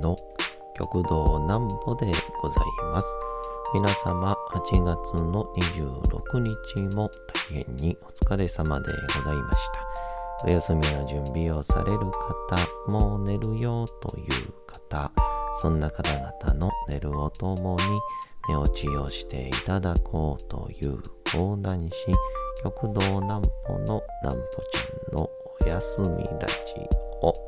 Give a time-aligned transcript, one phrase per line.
[0.00, 0.16] の
[0.76, 2.06] 極道南歩で
[2.40, 3.18] ございます。
[3.74, 7.10] 皆様8月の26日も
[7.52, 10.46] 大変にお疲れ様でございました。
[10.46, 14.26] お休みの準備をされる方、もう寝るよという
[14.66, 15.10] 方、
[15.60, 17.84] そんな方々の寝るをともに
[18.48, 21.92] 寝落ちをしていただこうという講談師、
[22.62, 24.42] 極道南歩の南歩
[24.72, 25.30] ちゃんの
[25.60, 26.54] お休みラジ
[27.20, 27.47] オ。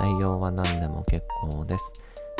[0.00, 1.92] 内容は何でも結構です。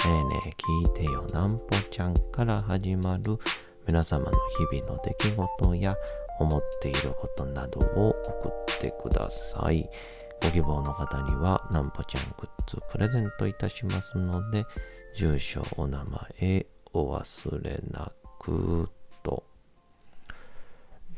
[0.06, 3.38] ねえねえ聞いてよなんぽちゃんから始まる
[3.86, 4.32] 皆様の
[4.72, 5.96] 日々の出来事や
[6.40, 9.88] 思っていることなどを送ってください。
[10.42, 14.66] ご希望の方にはなんぽちゃんグッズプレゼントいたしますので、
[15.16, 18.90] 住所、お名前お忘れなく
[19.22, 19.44] と。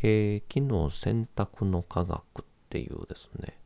[0.02, 3.58] えー、昨日選択の科学っていうですね、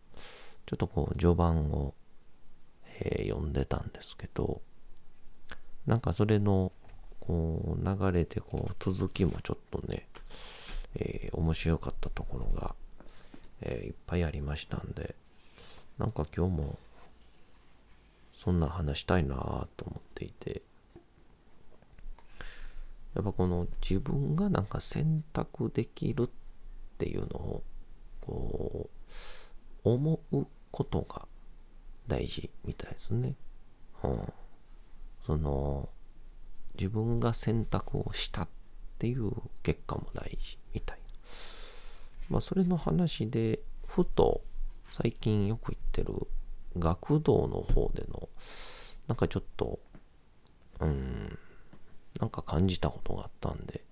[0.66, 1.94] ちょっとこう序盤を
[3.00, 4.60] えー、読んでたんですけど、
[5.86, 6.72] なんかそれの、
[7.20, 10.06] こう、流れでこう、続きもちょっとね、
[10.96, 12.74] えー、面白かったところが、
[13.62, 15.14] えー、いっぱいありましたんで、
[15.98, 16.78] なんか今日も、
[18.34, 19.34] そんな話したいな
[19.76, 20.62] と思っていて、
[23.14, 26.30] やっぱこの自分がなんか選択できるっ
[26.98, 27.62] ていうのを、
[28.20, 28.88] こ
[29.84, 31.26] う、思うことが
[32.06, 33.34] 大事みたいですね。
[34.02, 34.32] うん。
[35.26, 35.88] その、
[36.74, 38.48] 自分が選択をしたっ
[38.98, 41.04] ていう結果も大事みたいな。
[42.30, 44.40] まあ、それの話で、ふと、
[44.90, 46.26] 最近よく言ってる
[46.78, 48.28] 学童の方での、
[49.08, 49.78] なんかちょっと、
[50.80, 51.38] うん、
[52.18, 53.84] なんか感じたことがあったんで、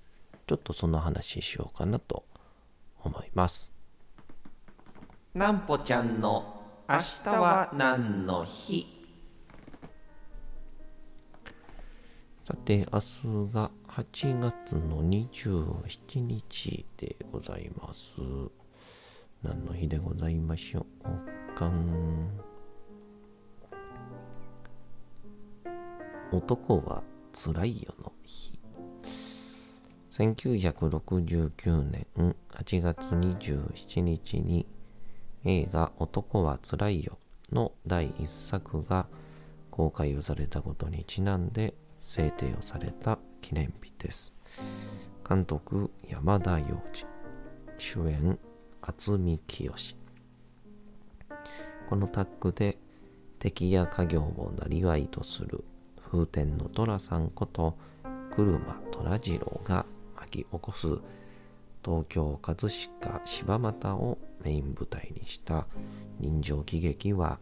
[0.47, 2.25] ちょっとその話しようかなと
[3.03, 3.71] 思います。
[5.35, 6.58] なんぽちゃんの
[6.91, 8.87] 明日は何の日？
[12.43, 18.15] さて明日が8月の27日でございます。
[19.43, 21.67] 何の日でございましょうか？
[21.67, 22.31] ん
[26.33, 27.03] 男は
[27.35, 28.59] つらいよの日。
[30.09, 32.07] 1969年
[32.53, 34.67] 8月27日に
[35.49, 37.19] 映画男はつらいよ
[37.53, 39.07] の第一作が
[39.71, 41.73] 公開をされたことにちなんで
[42.03, 44.35] 制定をされた記念日です。
[45.27, 47.07] 監督山田洋次、
[47.79, 48.39] 主演
[48.83, 49.73] 渥美清。
[51.89, 52.77] このタッグで
[53.39, 55.65] 敵や家業をなりわいとする
[56.11, 57.79] 風天の寅さんこと
[58.33, 60.99] 車虎次郎が巻き起こす
[61.83, 62.71] 東京葛
[63.01, 65.67] 飾柴又をメイン舞台にした
[66.19, 67.39] 人情喜劇は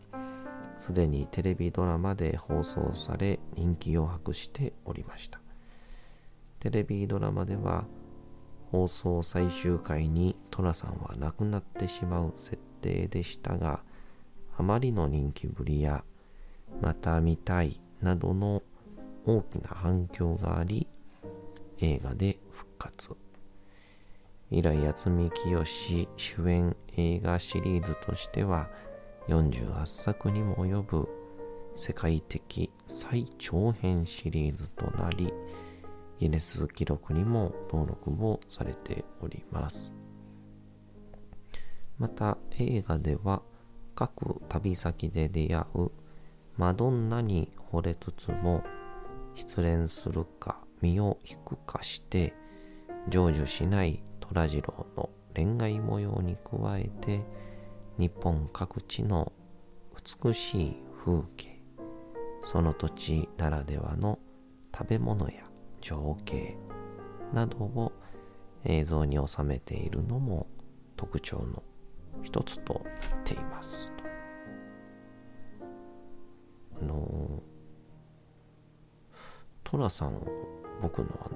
[0.79, 5.41] すでにテレビドラマで放送され人気を博しておりました。
[6.61, 7.85] テレビドラマでは
[8.73, 13.81] 放送最終回に寅さんは亡くなってしまう設定でしたが
[14.57, 16.05] あまりの人気ぶりや
[16.81, 18.63] また見たいなどの
[19.25, 20.87] 大きな反響があり
[21.81, 23.17] 映画で復活。
[24.51, 25.65] 以来渥美清
[26.17, 28.69] 主演映画シリーズとしては
[29.29, 31.09] 48作にも及ぶ
[31.75, 35.33] 世界的最長編シリーズとなり
[36.19, 39.93] ギネス記録にも登録をされております。
[41.99, 43.43] また映画では
[43.95, 45.91] 各旅先で出会う
[46.57, 48.63] マドンナに惚れつつも
[49.35, 52.35] 失恋するか身を引くかして
[53.11, 57.21] 成就しない虎次郎の恋愛模様に加えて
[57.99, 59.33] 日本各地の
[60.25, 61.61] 美しい風景
[62.43, 64.19] その土地ならではの
[64.77, 65.45] 食べ物や
[65.81, 66.57] 情景
[67.33, 67.93] などを
[68.65, 70.47] 映像に収めているのも
[70.97, 71.63] 特徴の
[72.23, 73.93] 一つと言っています。
[76.81, 77.43] あの
[79.65, 80.27] 寅さんを
[80.83, 81.29] 僕のあ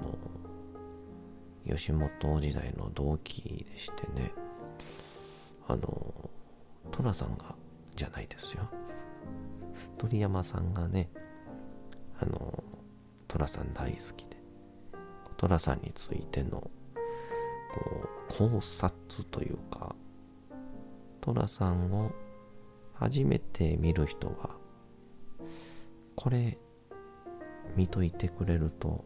[1.67, 2.09] 吉本
[2.39, 4.31] 時代の同期でしてね。
[5.67, 6.29] あの
[6.91, 7.55] 寅さんが
[7.95, 8.67] じゃないですよ。
[9.97, 11.09] 鳥山さんがね
[12.21, 12.63] あの、
[13.27, 14.37] 寅さん大好きで、
[15.37, 16.71] 寅さんについての、こ
[18.29, 19.95] う、考察というか、
[21.19, 22.11] 寅さんを
[22.93, 24.51] 初めて見る人は、
[26.15, 26.59] これ、
[27.75, 29.03] 見といてくれると、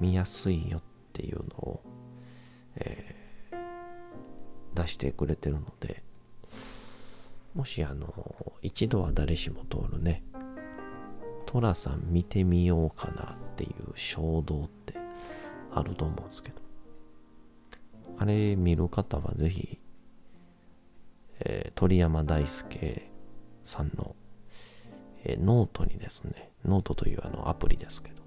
[0.00, 0.82] 見やすいよっ
[1.12, 1.82] ていうのを、
[2.76, 6.02] えー、出してくれてるので、
[7.54, 8.12] もしあの、
[8.62, 10.24] 一度は誰しも通るね、
[11.46, 14.98] トラさん見てみようかなっていう衝動って
[15.72, 16.56] あると思うんですけど、
[18.18, 19.78] あれ見る方はぜひ、
[21.40, 23.10] えー、鳥山大輔
[23.62, 24.16] さんの、
[25.24, 28.23] えー、ノートにですね、ノートというあのアプリですけど、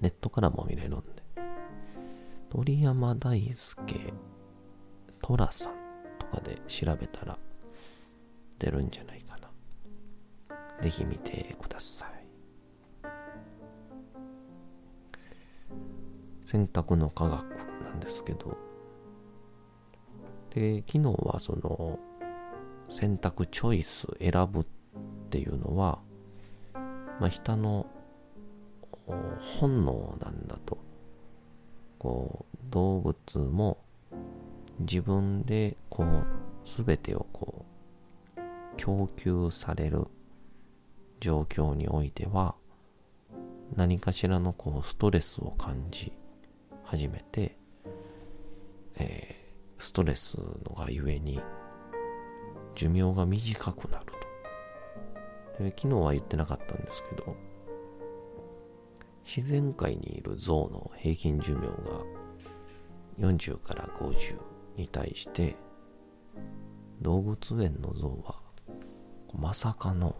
[0.00, 1.22] ネットからも見れるんで、
[2.50, 4.14] 鳥山大輔
[5.20, 5.74] 寅さん
[6.18, 7.38] とかで調べたら
[8.58, 9.50] 出るんじゃないかな。
[10.82, 12.10] ぜひ見てください。
[16.44, 17.42] 選択の科学
[17.82, 18.56] なんですけど、
[20.50, 21.98] で、昨日はその
[22.88, 24.64] 選択チョイス選ぶっ
[25.30, 26.00] ていうのは、
[27.18, 27.86] まあ、人の
[29.06, 30.78] 本能なんだと。
[31.98, 33.78] こう、動物も
[34.80, 36.26] 自分でこう、
[36.62, 37.64] すべてをこ
[38.36, 38.40] う、
[38.76, 40.06] 供給される
[41.20, 42.54] 状況においては、
[43.76, 46.12] 何かしらのこう、ストレスを感じ
[46.84, 47.56] 始めて、
[48.96, 51.40] えー、ストレスのがゆえに、
[52.74, 55.62] 寿命が短くなると。
[55.62, 57.36] で昨日は言ってなかったんですけど、
[59.24, 62.04] 自然界にいる象の平均寿命が
[63.18, 64.36] 40から50
[64.76, 65.56] に対して
[67.00, 68.36] 動物園の象は
[69.32, 70.14] まさかの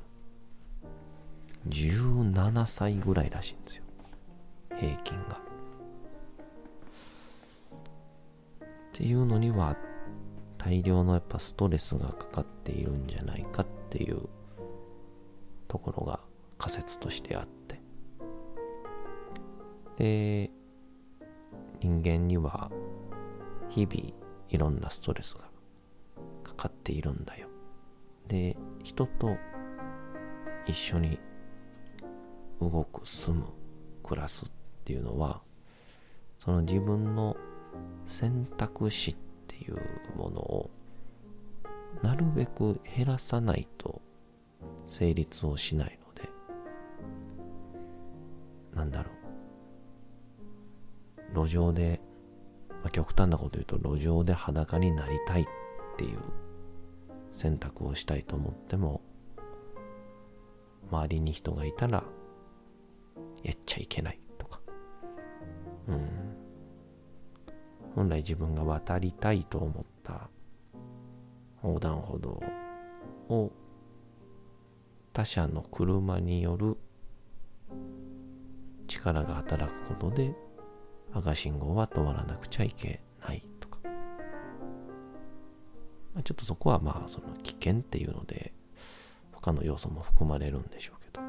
[1.68, 3.84] 17歳ぐらいらしいんですよ。
[4.76, 5.40] 平均が。
[8.64, 9.76] っていうのには
[10.58, 14.28] 大量のやっぱストレスがかかっているんじゃないかっていう
[15.68, 16.20] ところが
[16.58, 17.63] 仮説としてあって
[19.96, 20.50] で、
[21.80, 22.70] 人間には
[23.68, 24.14] 日々
[24.48, 25.44] いろんなストレスが
[26.42, 27.48] かかっているんだよ。
[28.28, 29.36] で、人と
[30.66, 31.18] 一緒に
[32.60, 33.46] 動く、住む、
[34.02, 34.50] 暮らすっ
[34.84, 35.42] ていうのは、
[36.38, 37.36] その自分の
[38.06, 39.78] 選択肢っていう
[40.16, 40.70] ものを
[42.02, 44.00] なるべく減らさないと
[44.86, 46.28] 成立をしないので、
[48.74, 49.23] なんだろう。
[51.34, 52.00] 路上で、
[52.70, 55.44] まあ、極端なこと言うと路上で裸になりたいっ
[55.96, 56.18] ていう
[57.32, 59.02] 選択をしたいと思っても
[60.90, 62.04] 周りに人がいたら
[63.42, 64.60] やっちゃいけないとか。
[65.88, 66.08] うん。
[67.94, 70.28] 本来自分が渡りたいと思った
[71.62, 72.42] 横断歩道
[73.28, 73.52] を
[75.12, 76.76] 他者の車による
[78.88, 80.34] 力が働くことで
[81.14, 83.78] 赤信号は止まらなくちゃいけないとか。
[86.12, 88.52] まあ、ちょっとそこはまあその危険っていうので
[89.32, 91.20] 他の要素も含まれるんでしょうけど。
[91.22, 91.28] ま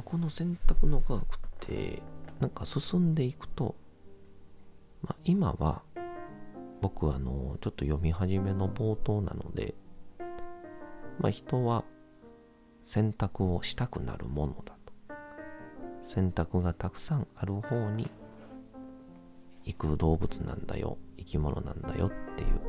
[0.00, 1.26] あ、この選択の科学っ
[1.60, 2.02] て
[2.40, 3.76] なんか進んでいくと、
[5.02, 5.82] まあ、今は
[6.80, 9.74] 僕あのちょっと読み始めの冒頭なので、
[11.20, 11.84] まあ、人は
[12.84, 14.73] 選択をしたくなるものだ
[16.04, 18.10] 選択がたくさんある方に
[19.64, 22.60] 行く動物なんだよ生き物なんだよっていう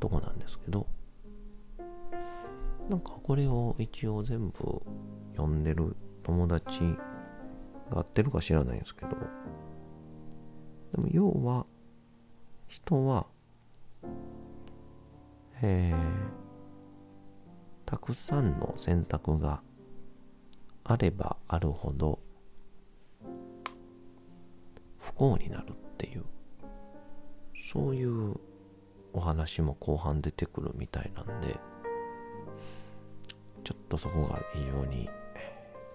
[0.00, 0.86] とこなんですけど
[2.88, 4.82] なんかこれを一応全部
[5.36, 6.80] 読んでる友達
[7.90, 9.16] が合ってるか知らないんですけどで
[10.98, 11.66] も要は
[12.68, 13.26] 人は
[15.62, 15.96] えー、
[17.86, 19.62] たくさんの選択が
[20.88, 22.20] あればあるほど
[24.98, 26.24] 不幸になるっていう
[27.72, 28.36] そういう
[29.12, 31.56] お話も後半出てくるみたいなんで
[33.64, 35.10] ちょっとそこが非常に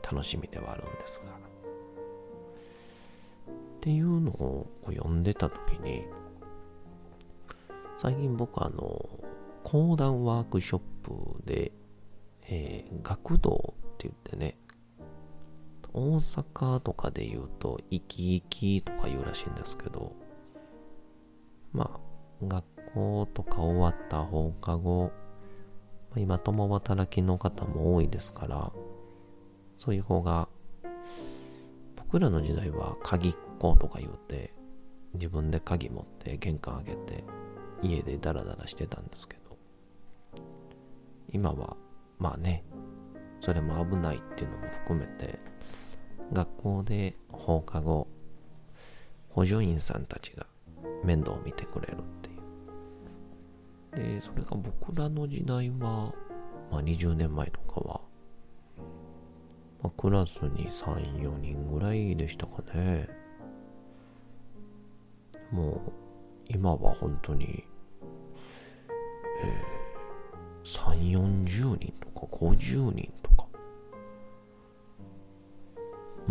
[0.03, 1.39] 楽しみではあるんですが。
[3.47, 6.03] っていうのを読んでた時に
[7.97, 9.09] 最近僕あの
[9.63, 11.71] 講談ワークショップで、
[12.47, 14.57] えー、学童って言ってね
[15.93, 20.13] 大阪とかで言うと、生き生きとか言うらしいんですけど、
[21.73, 25.11] まあ、学校とか終わった放課後、
[26.17, 28.71] 今共働きの方も多いですから
[29.77, 30.49] そういう方が
[31.95, 34.53] 僕らの時代は鍵っ子とか言うて
[35.13, 37.23] 自分で鍵持って玄関開けて
[37.81, 39.57] 家でダラダラしてたんですけど
[41.31, 41.77] 今は
[42.19, 42.65] まあね
[43.39, 45.39] それも危ないっていうのも含めて
[46.31, 48.07] 学校で放課後
[49.29, 50.45] 補助員さんたちが
[51.03, 52.29] 面倒を見てくれるって
[53.99, 54.15] いう。
[54.15, 56.13] でそれが僕らの時代は、
[56.71, 58.01] まあ、20年前とかは、
[59.83, 63.09] まあ、クラスに34人ぐらいでしたかね。
[65.51, 65.79] もう
[66.47, 67.65] 今は本当に
[69.43, 71.11] えー、3、
[71.47, 73.11] 40人とか50人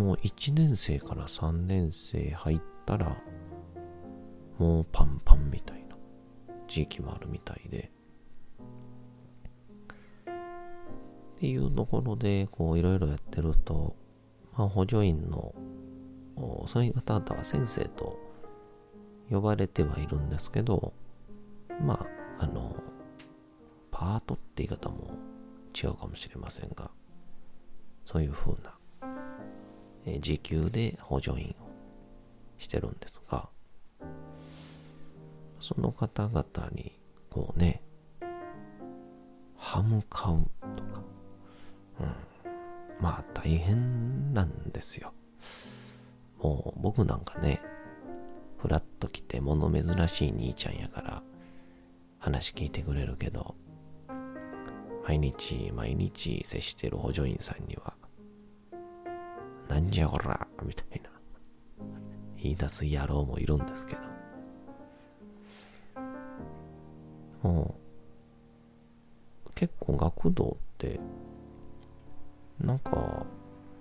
[0.01, 3.19] もう1年生から3年生入ったら、
[4.59, 5.97] もうパンパンみたいな
[6.67, 7.93] 地域もあるみたいで、
[11.37, 13.95] っていうところで、こういろいろやってると、
[14.57, 15.55] まあ補助員の、
[16.67, 18.19] そういう方々は先生と
[19.31, 20.95] 呼ばれてはいるんですけど、
[21.79, 22.07] ま
[22.39, 22.75] あ、あの、
[23.91, 25.11] パートって言い方も
[25.77, 26.91] 違うかもしれませんが、
[28.03, 28.80] そういう風な、
[30.07, 31.71] え時給で補助員を
[32.59, 33.49] してるんですが、
[35.59, 37.83] その方々に、こうね、
[39.57, 41.03] ハム買うとか、
[42.01, 42.07] うん、
[43.01, 45.13] まあ大変なんですよ。
[46.43, 47.61] もう僕なんかね、
[48.57, 51.23] ふらっと来て物珍しい兄ちゃんやから
[52.19, 53.55] 話聞いてくれるけど、
[55.07, 57.95] 毎日毎日接してる補助員さんには、
[59.71, 61.11] なんじゃこらみたいな。
[62.37, 64.03] 言い出す野郎もいるんですけど。
[67.43, 67.77] も
[69.47, 70.99] う、結構学童って、
[72.59, 73.25] なんか、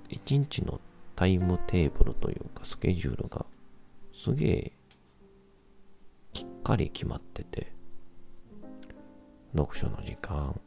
[0.10, 0.79] 一日の
[1.15, 3.46] タイムテーブルというかスケジュールが
[4.13, 4.72] すげえ
[6.34, 7.74] きっかり決まってて。
[9.55, 10.60] 読書の時間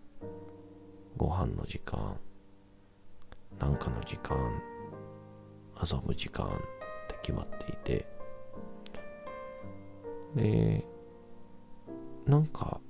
[1.17, 2.17] ご飯の時間
[3.61, 4.37] なんかの時間
[5.83, 6.51] 遊ぶ時間っ
[7.09, 8.07] て決まっていて
[10.37, 10.87] で
[12.27, 12.81] なんか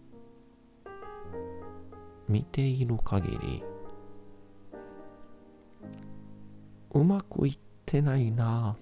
[2.28, 3.62] 見ている限り
[6.94, 8.80] うまくいってないなっ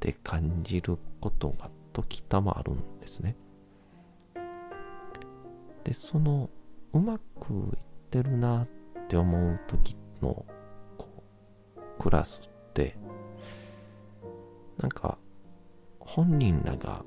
[0.00, 3.36] て感じることが時たまあるんですね。
[5.84, 6.50] でその
[6.92, 7.78] うまくいっ
[8.10, 8.68] てるなっ
[9.08, 10.44] て思う時の
[10.98, 11.08] こ
[11.76, 12.96] うクラスって
[14.78, 15.18] なんか
[15.98, 17.04] 本人らが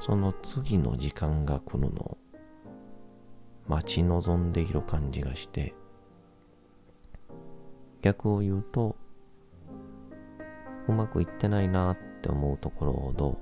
[0.00, 2.18] その次の時間が来るのを
[3.68, 5.74] 待ち望んでいる感じがして
[8.02, 8.96] 逆を言うと
[10.88, 13.38] うまくいってないなって思うところほど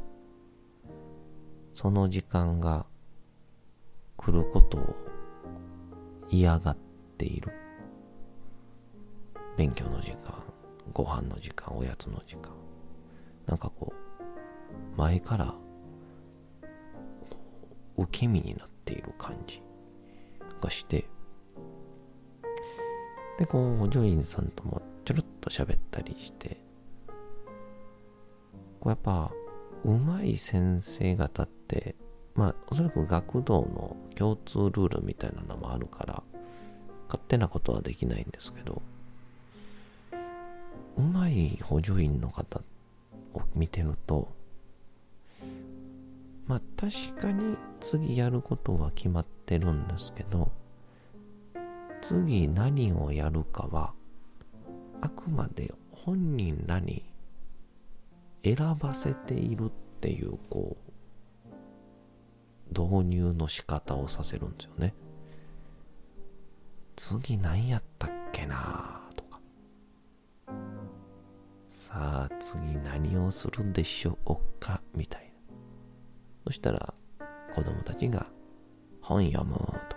[1.73, 2.87] その時間が
[4.17, 4.97] 来ることを
[6.31, 6.77] 嫌がっ
[7.19, 7.53] ている。
[9.57, 10.46] 勉強の時間。
[10.93, 12.53] ご飯の時間おやつの時間。
[13.47, 15.55] なんかこう前から
[17.97, 19.63] 受け身になっている感じ
[20.61, 21.05] がして。
[23.39, 26.61] でこうジョインさんともちょろっと喋ったりして。
[28.81, 29.31] こうやっぱ
[29.85, 31.97] うまい先生方って
[32.37, 36.23] まあ、おそらく学童の共通ルールみたいなのもあるから、
[37.07, 38.83] 勝手なことはできないんですけど、
[40.97, 42.61] うまい補助員の方
[43.35, 44.29] を見てると、
[46.47, 50.51] まあ確かに次やることは決まってるんですけど、
[52.01, 53.93] 次何をやるかは、
[55.01, 57.05] あくまで本人らに
[58.45, 60.87] 選ばせているっていう、こう、
[62.71, 64.95] 導入の仕方をさせるんですよね。
[66.97, 69.06] 次何やったっけなとか。
[71.79, 74.81] さあ次何をするんでしょうか？
[74.95, 75.29] みたいな。
[76.47, 76.95] そしたら
[77.55, 78.27] 子供たちが
[79.03, 79.97] 本読むと。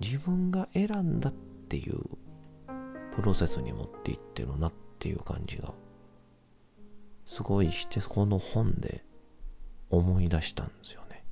[0.00, 1.32] 自分が選んだっ
[1.68, 2.00] ていう
[3.14, 5.72] プロセスに持っていってるなっていう感じが
[7.24, 9.04] すごいしてこの本で
[9.88, 11.22] 思い出したんですよね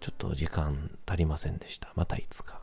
[0.00, 1.92] ちょっと時間足りませんでした。
[1.96, 2.62] またいつか。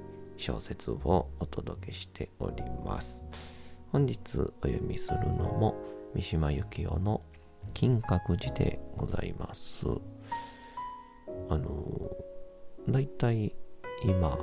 [0.41, 3.23] 小説をお届けしております。
[3.91, 5.75] 本日お読みするのも
[6.15, 7.21] 三島由紀夫の
[7.75, 9.85] 金閣寺でございます。
[11.47, 11.85] あの
[12.89, 13.53] だいたい
[14.03, 14.39] 今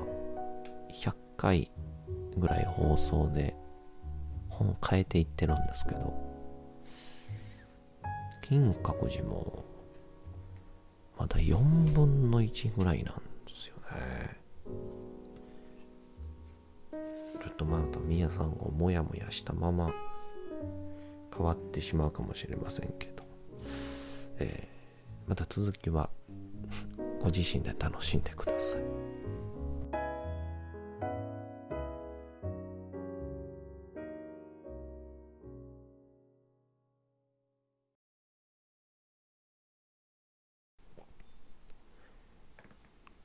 [0.95, 1.71] 100回
[2.37, 3.57] ぐらい放送で
[4.49, 6.14] 本変えていってるんですけど
[8.43, 9.64] 金閣寺も
[11.19, 11.59] まだ4
[11.93, 13.21] 分の1ぐらいなんで
[13.52, 14.38] すよね。
[17.59, 19.93] とまた宮さんがモヤモヤしたまま
[21.37, 23.25] 変わってしまうかもしれませんけど、
[24.38, 26.09] えー、また続きは
[27.21, 28.83] ご自身で楽しんでください。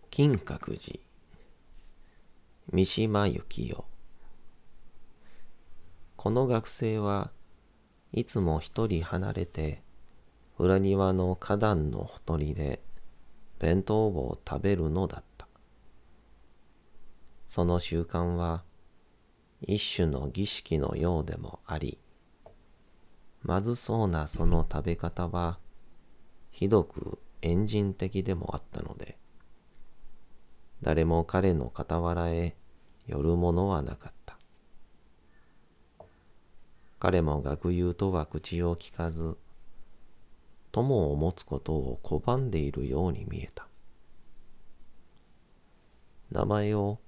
[0.09, 0.99] 金閣寺
[2.71, 3.92] 三島由紀夫
[6.23, 7.31] この学生は
[8.13, 9.83] いつも一人離れて
[10.57, 12.81] 裏庭の花壇のほとりで
[13.59, 15.49] 弁当を食べるのだった。
[17.45, 18.63] その習慣は
[19.59, 21.99] 一種の儀式のようでもあり、
[23.41, 25.59] まずそうなその食べ方は
[26.51, 29.17] ひどくエ人的でもあったので、
[30.81, 32.55] 誰も彼の傍らへ
[33.07, 34.22] 寄るものはなかった。
[37.03, 39.35] 彼も学友とは口を聞かず、
[40.71, 43.67] 友を持つことを拒んでいるように見えた。
[46.31, 46.99] 名前を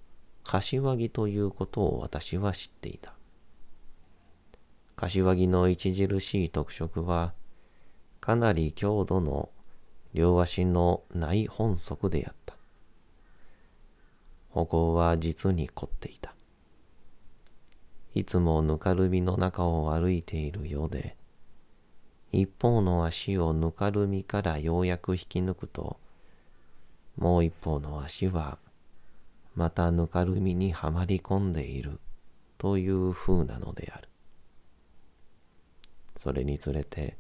[0.44, 3.14] 柏木ということを私は知っていた。
[4.98, 7.34] 柏木の著しい特色は、
[8.20, 9.48] かなり強度の
[10.14, 12.58] 両足のない本則であった。
[14.50, 16.35] 歩行は実に凝っていた。
[18.16, 21.18] いつもぬかるみの中を歩いているようで、
[22.32, 26.00] 一方の足をぬかるみからようやく引き抜くと、
[27.18, 28.58] もう一方の足は
[29.54, 32.00] またぬかるみにはまり込んでいる
[32.58, 34.08] という風なのである。
[36.16, 37.18] それにつれて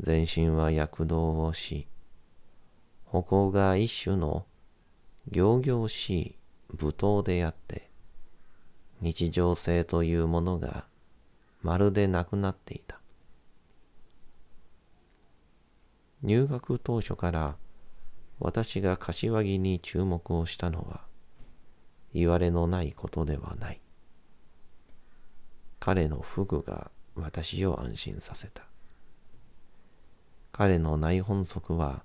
[0.00, 1.88] 全身は躍動をし、
[3.06, 4.44] 歩行が一種の
[5.30, 6.36] 行々しい
[6.78, 7.90] 舞踏であって、
[9.00, 10.86] 日常性というものが
[11.62, 13.00] まるでなくなっていた。
[16.22, 17.56] 入学当初から
[18.38, 21.02] 私が柏木に注目をしたのは、
[22.12, 23.80] 言われのないことではない。
[25.78, 28.64] 彼のフグが私を安心させた。
[30.52, 32.02] 彼の内本則は、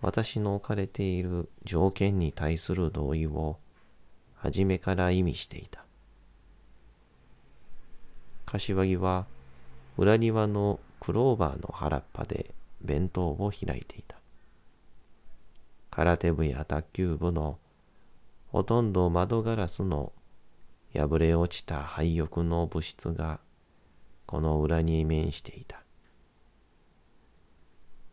[0.00, 3.58] 私の置かれている条件に対する同意を
[4.42, 5.84] 初めから意味していた。
[8.46, 9.26] 柏木は
[9.98, 14.16] 裏庭のクローバーの原っぱで弁当を開いていた。
[15.90, 17.58] 空手部や卓球部の
[18.48, 20.12] ほとんど窓ガラスの
[20.94, 23.40] 破れ落ちた廃屋の物質が
[24.26, 25.82] この裏に面していた。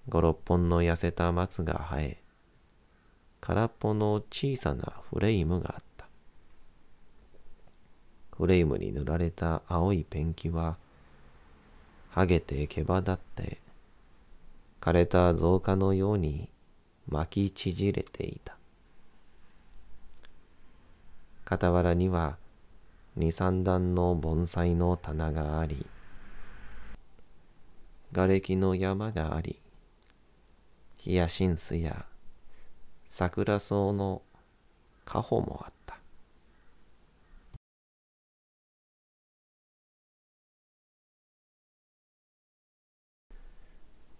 [0.10, 2.24] 五六本の痩せた松が生え、
[3.40, 5.87] 空っぽの小さなフレームがあった。
[8.38, 10.78] フレームに塗られた青いペンキは、
[12.13, 13.58] 剥げて毛羽立って、
[14.80, 16.50] 枯れた造花のように
[17.10, 18.56] 巻き縮れていた。
[21.50, 22.38] 傍らには
[23.15, 25.86] 二三段の盆栽の棚があり、
[28.13, 29.60] 瓦礫の山があり、
[30.97, 32.06] ヒヤシンスや
[33.10, 34.21] 桜草の
[35.06, 35.77] 花穂もあった。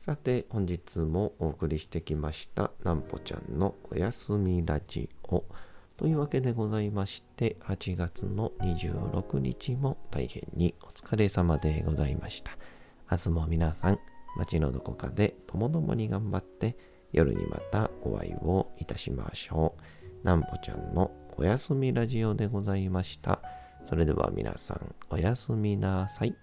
[0.08, 5.44] さて本日もお送りしてきましたなんぽちゃんのおやすみラジオ
[5.98, 12.54] というわけでございまして8月の26日も大変にお疲れ様でございました
[13.12, 14.00] 明日も皆さん
[14.38, 16.78] 街のどこかでともどもに頑張って
[17.12, 19.76] 夜にまたお会いをいたしましょ
[20.24, 20.26] う。
[20.26, 23.42] なんぽちゃんのおやすみラジオでございました。
[23.84, 26.36] それでは皆さん、おやすみなさい。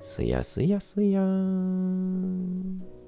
[0.00, 3.01] すやすやすやーん。